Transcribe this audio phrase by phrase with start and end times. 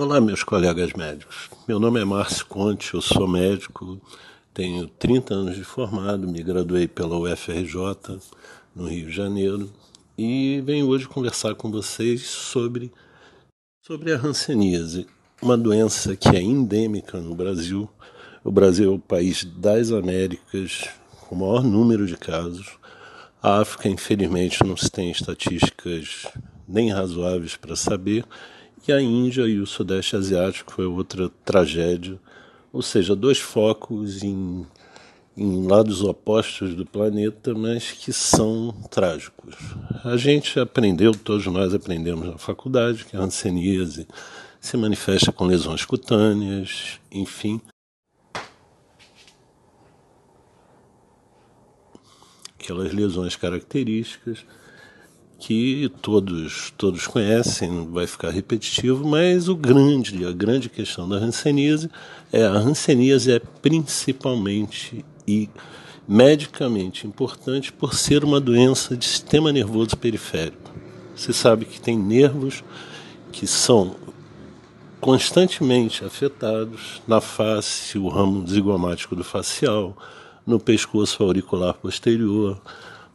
[0.00, 1.50] Olá, meus colegas médicos.
[1.66, 4.00] Meu nome é Márcio Conte, eu sou médico,
[4.54, 8.20] tenho 30 anos de formado, me graduei pela UFRJ
[8.76, 9.68] no Rio de Janeiro
[10.16, 12.92] e venho hoje conversar com vocês sobre,
[13.84, 15.04] sobre a hanseníase,
[15.42, 17.90] uma doença que é endêmica no Brasil.
[18.44, 20.90] O Brasil é o país das Américas
[21.22, 22.78] com o maior número de casos.
[23.42, 26.24] A África, infelizmente, não se tem estatísticas
[26.68, 28.24] nem razoáveis para saber
[28.86, 32.18] e a Índia e o Sudeste Asiático foi outra tragédia,
[32.72, 34.66] ou seja, dois focos em,
[35.36, 39.54] em lados opostos do planeta, mas que são trágicos.
[40.04, 44.06] A gente aprendeu, todos nós aprendemos na faculdade, que a hanseníase
[44.60, 47.60] se manifesta com lesões cutâneas, enfim.
[52.58, 54.44] Aquelas lesões características
[55.38, 61.16] que todos todos conhecem, não vai ficar repetitivo, mas o grande, a grande questão da
[61.16, 61.88] hanseníase
[62.32, 65.48] é a hanseníase é principalmente e
[66.08, 70.72] medicamente importante por ser uma doença de sistema nervoso periférico.
[71.14, 72.64] Você sabe que tem nervos
[73.30, 73.94] que são
[75.00, 79.96] constantemente afetados na face, o ramo zigomático do facial,
[80.46, 82.60] no pescoço auricular posterior,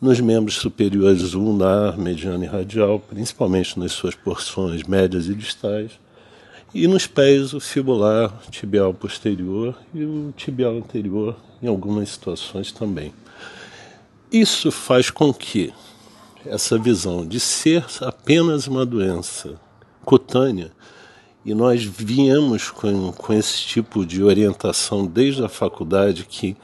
[0.03, 5.91] nos membros superiores ulnar, mediano e radial, principalmente nas suas porções médias e distais,
[6.73, 13.13] e nos pés o fibular, tibial posterior e o tibial anterior, em algumas situações também.
[14.29, 15.73] Isso faz com que
[16.45, 19.57] essa visão de ser apenas uma doença
[20.03, 20.73] cutânea,
[21.45, 26.57] e nós viemos com, com esse tipo de orientação desde a faculdade que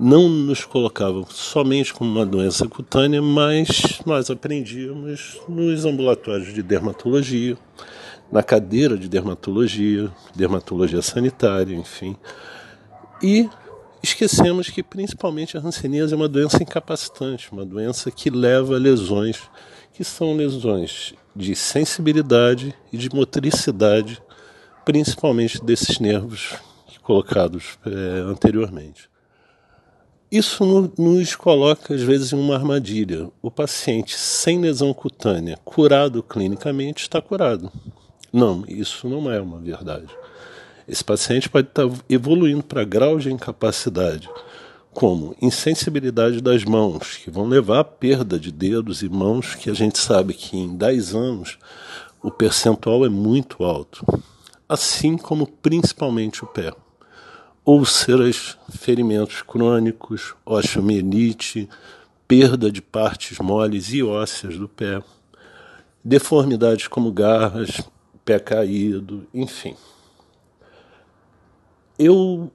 [0.00, 7.54] não nos colocavam somente como uma doença cutânea, mas nós aprendíamos nos ambulatórios de dermatologia,
[8.32, 12.16] na cadeira de dermatologia, dermatologia sanitária, enfim.
[13.22, 13.46] E
[14.02, 19.42] esquecemos que principalmente a hanseníase é uma doença incapacitante, uma doença que leva a lesões
[19.92, 24.22] que são lesões de sensibilidade e de motricidade,
[24.82, 26.54] principalmente desses nervos
[27.02, 29.10] colocados é, anteriormente.
[30.30, 30.64] Isso
[30.96, 33.28] nos coloca, às vezes, em uma armadilha.
[33.42, 37.68] O paciente sem lesão cutânea, curado clinicamente, está curado.
[38.32, 40.06] Não, isso não é uma verdade.
[40.86, 44.30] Esse paciente pode estar evoluindo para grau de incapacidade,
[44.92, 49.74] como insensibilidade das mãos, que vão levar à perda de dedos e mãos, que a
[49.74, 51.58] gente sabe que em 10 anos
[52.22, 54.06] o percentual é muito alto,
[54.68, 56.72] assim como principalmente o pé
[57.64, 61.68] úlceras, ferimentos crônicos, osteomielite,
[62.26, 65.02] perda de partes moles e ósseas do pé,
[66.04, 67.82] deformidades como garras,
[68.24, 69.74] pé caído, enfim.
[71.98, 72.50] Eu,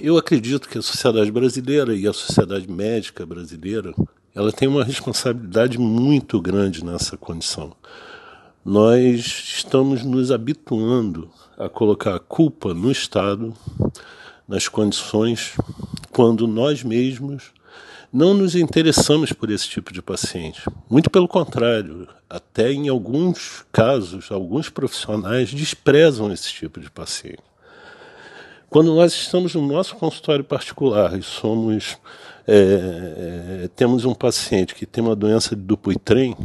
[0.00, 3.94] eu acredito que a sociedade brasileira e a sociedade médica brasileira
[4.34, 7.72] ela tem uma responsabilidade muito grande nessa condição.
[8.64, 9.20] Nós
[9.56, 13.54] estamos nos habituando a colocar a culpa no Estado,
[14.52, 15.56] nas condições
[16.10, 17.44] quando nós mesmos
[18.12, 20.60] não nos interessamos por esse tipo de paciente.
[20.90, 27.42] Muito pelo contrário, até em alguns casos, alguns profissionais desprezam esse tipo de paciente.
[28.68, 31.96] Quando nós estamos no nosso consultório particular e somos
[32.46, 36.36] é, é, temos um paciente que tem uma doença de Dupuytren,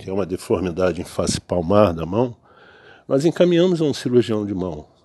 [0.00, 2.34] que é uma deformidade em face palmar da mão,
[3.06, 4.97] nós encaminhamos a um cirurgião de mão.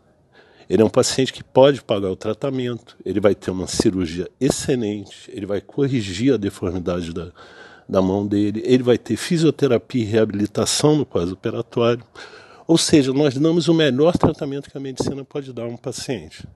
[0.70, 5.30] Ele é um paciente que pode pagar o tratamento, ele vai ter uma cirurgia excelente,
[5.32, 7.32] ele vai corrigir a deformidade da,
[7.88, 12.04] da mão dele, ele vai ter fisioterapia e reabilitação no pós-operatório.
[12.66, 16.48] Ou seja, nós damos o melhor tratamento que a medicina pode dar a um paciente.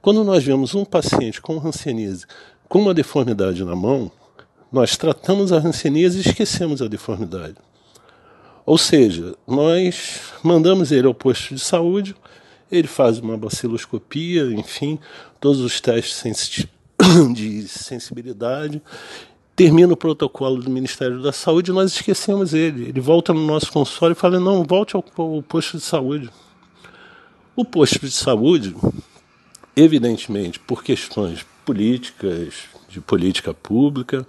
[0.00, 2.26] Quando nós vemos um paciente com hanseníase
[2.72, 4.10] com uma deformidade na mão,
[4.72, 7.56] nós tratamos a hanseníase e esquecemos a deformidade.
[8.64, 12.16] Ou seja, nós mandamos ele ao posto de saúde,
[12.72, 14.98] ele faz uma baciloscopia, enfim,
[15.38, 16.66] todos os testes
[17.34, 18.80] de sensibilidade.
[19.54, 22.88] Termina o protocolo do Ministério da Saúde e nós esquecemos ele.
[22.88, 25.02] Ele volta no nosso consultório e fala: não, volte ao,
[25.42, 26.30] posto de saúde.
[27.54, 28.74] O posto de saúde,
[29.76, 32.54] evidentemente, por questões políticas,
[32.88, 34.26] de política pública,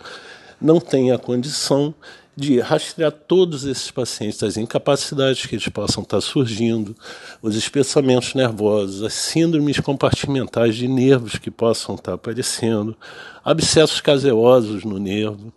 [0.60, 1.96] não tem a condição
[2.36, 6.96] de rastrear todos esses pacientes, as incapacidades que eles possam estar surgindo,
[7.42, 12.98] os espessamentos nervosos, as síndromes compartimentais de nervos que possam estar aparecendo,
[13.44, 15.54] abscessos caseosos no nervo.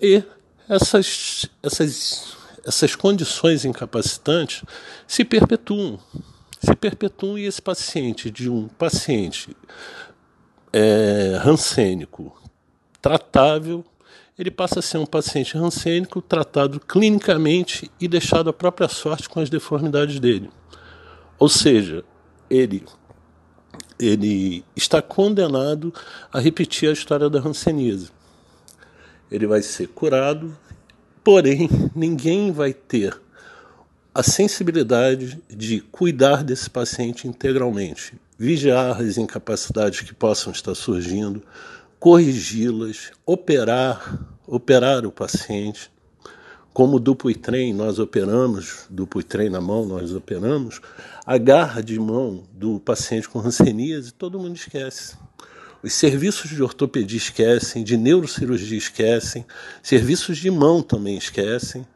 [0.00, 0.22] E
[0.68, 4.62] essas, essas, essas condições incapacitantes
[5.06, 5.98] se perpetuam.
[6.62, 9.54] se perpetuam e esse paciente, de um paciente
[10.72, 12.34] é, rancênico
[13.02, 13.84] tratável,
[14.40, 19.38] ele passa a ser um paciente rancênico tratado clinicamente e deixado à própria sorte com
[19.38, 20.48] as deformidades dele.
[21.38, 22.02] Ou seja,
[22.48, 22.84] ele
[23.98, 25.92] ele está condenado
[26.32, 28.10] a repetir a história da hanseníase.
[29.30, 30.56] Ele vai ser curado,
[31.22, 33.20] porém ninguém vai ter
[34.14, 41.42] a sensibilidade de cuidar desse paciente integralmente, vigiar as incapacidades que possam estar surgindo,
[42.00, 45.90] corrigi-las, operar, operar o paciente.
[46.72, 50.80] Como o Dupuytren nós operamos, Dupuytren na mão nós operamos,
[51.26, 55.14] a garra de mão do paciente com hanseníase todo mundo esquece.
[55.82, 59.44] Os serviços de ortopedia esquecem, de neurocirurgia esquecem,
[59.82, 61.86] serviços de mão também esquecem,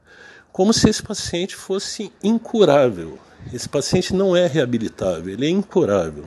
[0.53, 3.19] como se esse paciente fosse incurável.
[3.53, 6.27] Esse paciente não é reabilitável, ele é incurável.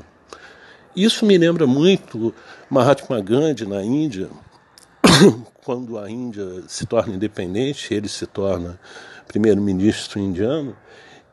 [0.98, 2.34] Isso me lembra muito
[2.72, 4.32] Mahatma Gandhi na Índia,
[5.64, 8.80] quando a Índia se torna independente, ele se torna
[9.28, 10.76] primeiro-ministro indiano,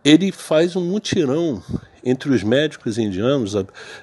[0.05, 1.63] ele faz um mutirão
[2.05, 3.55] entre os médicos indianos,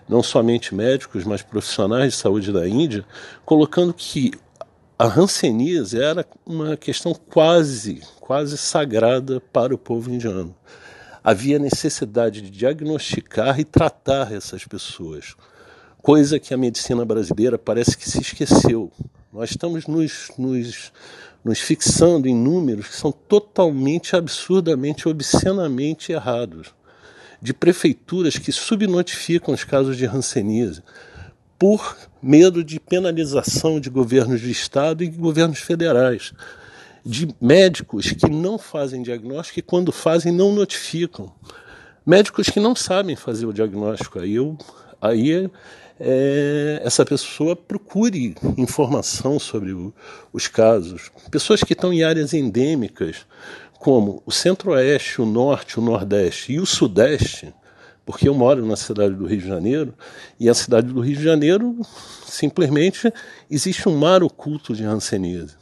[0.09, 3.05] não somente médicos, mas profissionais de saúde da Índia,
[3.45, 4.31] colocando que
[4.97, 10.55] a hanseníase era uma questão quase, quase sagrada para o povo indiano.
[11.23, 15.35] Havia necessidade de diagnosticar e tratar essas pessoas,
[16.01, 18.91] coisa que a medicina brasileira parece que se esqueceu.
[19.31, 20.91] Nós estamos nos, nos
[21.43, 26.73] nos fixando em números que são totalmente, absurdamente, obscenamente errados,
[27.41, 30.83] de prefeituras que subnotificam os casos de ranceníase
[31.57, 36.33] por medo de penalização de governos de estado e governos federais,
[37.03, 41.31] de médicos que não fazem diagnóstico e quando fazem não notificam,
[42.05, 44.19] médicos que não sabem fazer o diagnóstico.
[44.19, 44.55] Aí eu
[45.01, 45.49] aí é,
[46.83, 49.93] essa pessoa procure informação sobre o,
[50.33, 51.11] os casos.
[51.29, 53.25] Pessoas que estão em áreas endêmicas,
[53.79, 57.53] como o centro-oeste, o norte, o nordeste e o sudeste,
[58.05, 59.93] porque eu moro na cidade do Rio de Janeiro,
[60.39, 61.77] e a cidade do Rio de Janeiro
[62.25, 63.13] simplesmente
[63.49, 65.55] existe um mar oculto de hanseníase.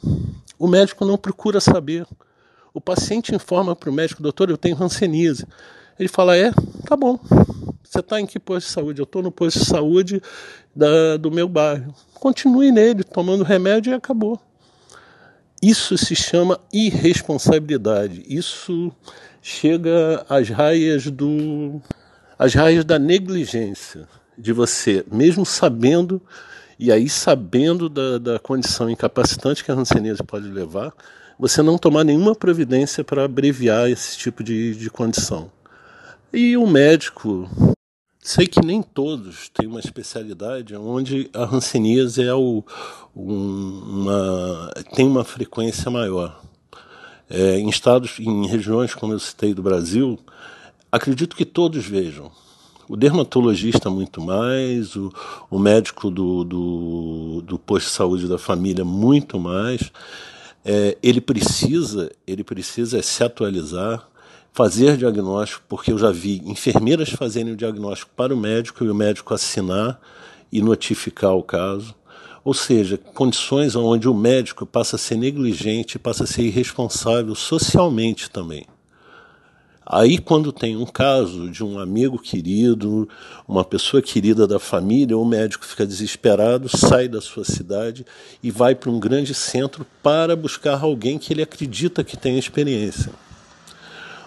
[0.58, 2.06] O médico não procura saber.
[2.72, 5.46] O paciente informa para o médico, doutor, eu tenho hanseníase.
[5.98, 6.50] Ele fala, é,
[6.86, 7.18] tá bom,
[7.90, 9.00] você está em que posto de saúde?
[9.00, 10.22] Eu estou no posto de saúde
[10.74, 11.92] da, do meu bairro.
[12.14, 14.40] Continue nele, tomando remédio e acabou.
[15.60, 18.22] Isso se chama irresponsabilidade.
[18.28, 18.92] Isso
[19.42, 21.82] chega às raias do
[22.38, 24.06] às raias da negligência
[24.38, 26.22] de você, mesmo sabendo
[26.78, 30.92] e aí sabendo da, da condição incapacitante que a hanseníase pode levar,
[31.36, 35.50] você não tomar nenhuma providência para abreviar esse tipo de, de condição.
[36.32, 37.50] E o médico
[38.22, 42.62] Sei que nem todos têm uma especialidade onde a hanseníase é o,
[43.16, 46.38] um, uma, tem uma frequência maior.
[47.30, 50.18] É, em estados, em regiões como eu citei do Brasil,
[50.92, 52.30] acredito que todos vejam.
[52.86, 55.10] O dermatologista muito mais, o,
[55.48, 59.90] o médico do, do, do posto de saúde da família muito mais.
[60.62, 64.06] É, ele precisa, ele precisa se atualizar,
[64.52, 68.94] fazer diagnóstico, porque eu já vi enfermeiras fazerem o diagnóstico para o médico e o
[68.94, 70.00] médico assinar
[70.52, 71.94] e notificar o caso.
[72.44, 78.30] Ou seja, condições onde o médico passa a ser negligente, passa a ser irresponsável socialmente
[78.30, 78.66] também.
[79.92, 83.08] Aí, quando tem um caso de um amigo querido,
[83.46, 88.06] uma pessoa querida da família, o médico fica desesperado, sai da sua cidade
[88.40, 93.12] e vai para um grande centro para buscar alguém que ele acredita que tem experiência.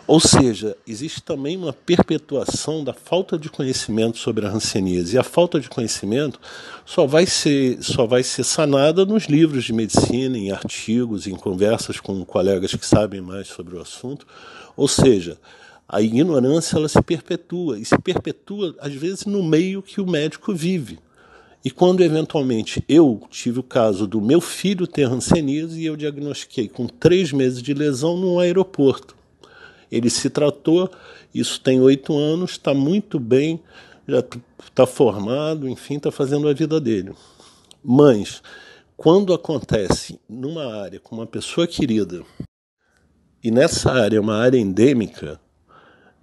[0.06, 5.16] Ou seja, existe também uma perpetuação da falta de conhecimento sobre a hanseníase.
[5.16, 6.42] E a falta de conhecimento
[6.86, 12.02] só vai ser, só vai ser sanada nos livros de medicina, em artigos, em conversas
[12.02, 14.28] com colegas que sabem mais sobre o assunto.
[14.76, 15.38] Ou seja,
[15.88, 20.54] a ignorância ela se perpetua, e se perpetua, às vezes, no meio que o médico
[20.54, 21.00] vive.
[21.64, 26.68] E quando eventualmente eu tive o caso do meu filho ter hanseníase e eu diagnostiquei
[26.68, 29.23] com três meses de lesão no aeroporto.
[29.94, 30.90] Ele se tratou,
[31.34, 33.62] isso tem oito anos, está muito bem,
[34.08, 34.24] já
[34.64, 37.14] está formado, enfim, está fazendo a vida dele.
[37.84, 38.42] Mas,
[38.98, 42.24] quando acontece numa área com uma pessoa querida,
[43.44, 45.40] e nessa área é uma área endêmica,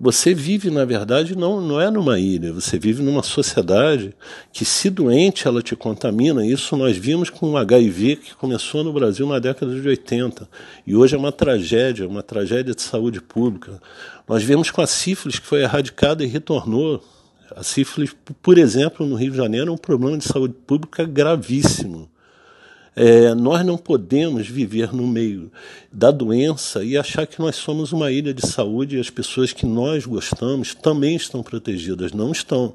[0.02, 4.14] Você vive, na verdade, não, não é numa ilha, você vive numa sociedade
[4.50, 6.46] que, se doente, ela te contamina.
[6.46, 10.48] Isso nós vimos com o HIV que começou no Brasil na década de 80
[10.86, 13.78] e hoje é uma tragédia, uma tragédia de saúde pública.
[14.26, 17.04] Nós vimos com a sífilis que foi erradicada e retornou.
[17.54, 22.08] A sífilis, por exemplo, no Rio de Janeiro, é um problema de saúde pública gravíssimo.
[23.02, 25.50] É, nós não podemos viver no meio
[25.90, 29.64] da doença e achar que nós somos uma ilha de saúde e as pessoas que
[29.64, 32.12] nós gostamos também estão protegidas.
[32.12, 32.74] Não estão.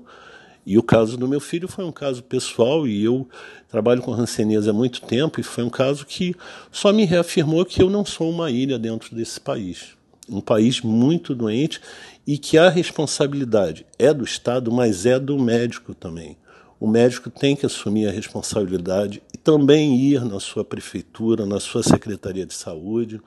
[0.65, 3.29] E o caso do meu filho foi um caso pessoal e eu
[3.69, 6.35] trabalho com Hanseníase há muito tempo e foi um caso que
[6.71, 9.89] só me reafirmou que eu não sou uma ilha dentro desse país.
[10.27, 11.79] Um país muito doente
[12.25, 16.35] e que a responsabilidade é do Estado, mas é do médico também
[16.79, 21.81] o médico tem que assumir a responsabilidade e também ir na sua prefeitura, na sua
[21.81, 23.21] secretaria de saúde,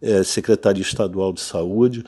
[0.00, 2.04] é, secretaria estadual de saúde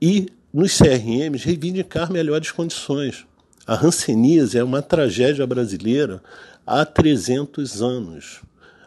[0.00, 3.26] e nos CRMs reivindicar melhores condições.
[3.66, 6.22] A hanseníase é uma tragédia brasileira
[6.66, 8.40] há 300 anos.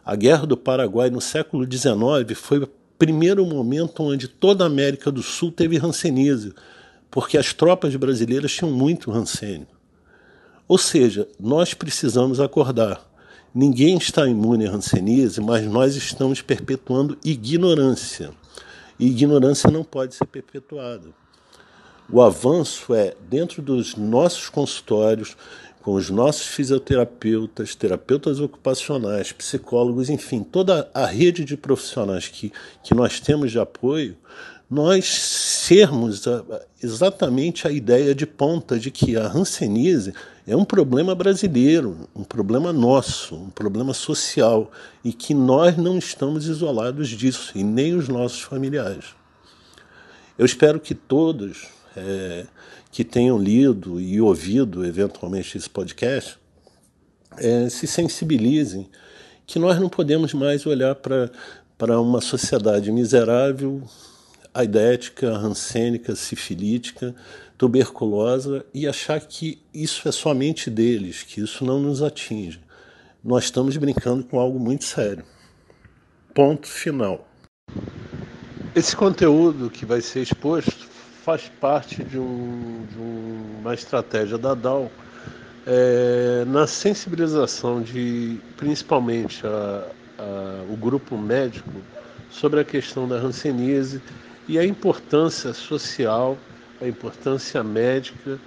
[0.06, 5.12] A Guerra do Paraguai no século XIX foi o primeiro momento onde toda a América
[5.12, 6.54] do Sul teve hanseníase,
[7.10, 9.79] porque as tropas brasileiras tinham muito rancênico.
[10.70, 13.04] Ou seja, nós precisamos acordar.
[13.54, 18.30] Ninguém está imune à hanseníase, mas nós estamos perpetuando ignorância.
[19.00, 21.08] E ignorância não pode ser perpetuada.
[22.08, 25.36] O avanço é dentro dos nossos consultórios,
[25.82, 32.94] com os nossos fisioterapeutas, terapeutas ocupacionais, psicólogos, enfim, toda a rede de profissionais que, que
[32.94, 34.16] nós temos de apoio,
[34.70, 36.24] nós sermos
[36.82, 40.14] exatamente a ideia de ponta de que a hanseníase
[40.46, 44.72] é um problema brasileiro, um problema nosso, um problema social
[45.04, 49.16] e que nós não estamos isolados disso e nem os nossos familiares.
[50.38, 52.46] Eu espero que todos é,
[52.92, 56.38] que tenham lido e ouvido eventualmente esse podcast
[57.38, 58.88] é, se sensibilizem
[59.48, 63.84] que nós não podemos mais olhar para uma sociedade miserável
[64.60, 67.16] aidética, rancênica, sifilítica,
[67.58, 72.60] tuberculosa e achar que isso é somente deles, que isso não nos atinge.
[73.24, 75.24] Nós estamos brincando com algo muito sério.
[76.34, 77.28] Ponto final.
[78.76, 80.88] Esse conteúdo que vai ser exposto
[81.24, 82.98] faz parte de, um, de
[83.60, 84.92] uma estratégia da DAO
[85.68, 89.88] é, na sensibilização de principalmente a,
[90.18, 91.72] a, o grupo médico
[92.32, 94.02] sobre a questão da hanseníase
[94.50, 96.50] e a importância social,
[96.82, 98.42] a importância médica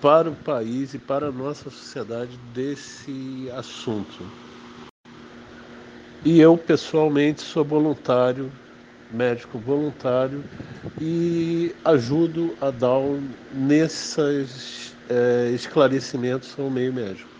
[0.00, 4.32] para o país e para a nossa sociedade desse assunto.
[6.24, 8.52] E eu, pessoalmente, sou voluntário,
[9.08, 10.44] médico voluntário,
[10.98, 12.98] e ajudo a dar
[13.50, 17.33] nesses é, esclarecimentos ao meio médico.